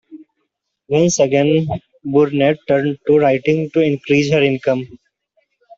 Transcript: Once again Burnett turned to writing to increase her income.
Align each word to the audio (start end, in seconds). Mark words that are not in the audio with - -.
Once 0.89 1.19
again 1.19 1.67
Burnett 2.03 2.57
turned 2.67 2.97
to 3.05 3.19
writing 3.19 3.69
to 3.69 3.81
increase 3.81 4.31
her 4.31 4.41
income. 4.41 4.87